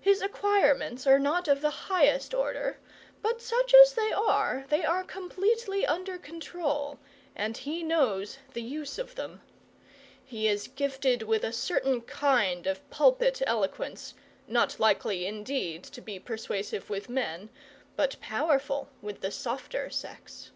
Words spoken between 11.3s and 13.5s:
a certain kind of pulpit